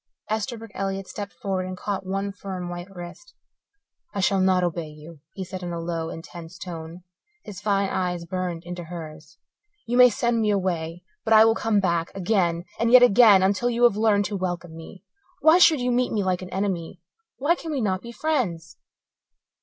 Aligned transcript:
Esterbrook 0.31 0.71
Elliott 0.73 1.07
stepped 1.07 1.31
forward 1.33 1.67
and 1.67 1.77
caught 1.77 2.03
one 2.07 2.31
firm, 2.31 2.69
white 2.69 2.89
wrist. 2.89 3.35
"I 4.15 4.19
shall 4.19 4.39
not 4.41 4.63
obey 4.63 4.87
you," 4.87 5.19
he 5.33 5.43
said 5.43 5.61
in 5.61 5.71
a 5.71 5.79
low, 5.79 6.09
intense 6.09 6.57
tone; 6.57 7.03
his 7.43 7.61
fine 7.61 7.87
eyes 7.87 8.25
burned 8.25 8.63
into 8.65 8.85
hers. 8.85 9.37
"You 9.85 9.97
may 9.97 10.09
send 10.09 10.41
me 10.41 10.49
away, 10.49 11.03
but 11.23 11.33
I 11.35 11.45
will 11.45 11.53
come 11.53 11.79
back, 11.79 12.11
again 12.15 12.65
and 12.79 12.91
yet 12.91 13.03
again 13.03 13.43
until 13.43 13.69
you 13.69 13.83
have 13.83 13.95
learned 13.95 14.25
to 14.25 14.35
welcome 14.35 14.75
me. 14.75 15.03
Why 15.41 15.59
should 15.59 15.79
you 15.79 15.91
meet 15.91 16.11
me 16.11 16.23
like 16.23 16.41
an 16.41 16.49
enemy? 16.49 16.99
Why 17.37 17.53
can 17.53 17.71
we 17.71 17.79
not 17.79 18.01
be 18.01 18.11
friends?" 18.11 18.77